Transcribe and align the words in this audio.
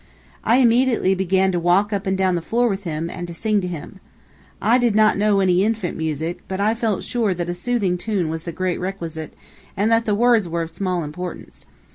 I 0.43 0.55
immediately 0.55 1.13
began 1.13 1.51
to 1.51 1.59
walk 1.59 1.93
up 1.93 2.07
and 2.07 2.17
down 2.17 2.33
the 2.33 2.41
floor 2.41 2.67
with 2.67 2.85
him, 2.85 3.07
and 3.07 3.27
to 3.27 3.35
sing 3.35 3.61
to 3.61 3.67
him. 3.67 3.99
I 4.59 4.79
did 4.79 4.95
not 4.95 5.15
know 5.15 5.39
any 5.41 5.63
infant 5.63 5.95
music, 5.95 6.39
but 6.47 6.59
I 6.59 6.73
felt 6.73 7.03
sure 7.03 7.35
that 7.35 7.49
a 7.49 7.53
soothing 7.53 7.99
tune 7.99 8.27
was 8.27 8.41
the 8.41 8.51
great 8.51 8.79
requisite, 8.79 9.35
and 9.77 9.91
that 9.91 10.05
the 10.05 10.15
words 10.15 10.47
were 10.49 10.63
of 10.63 10.71
small 10.71 11.03
importance. 11.03 11.67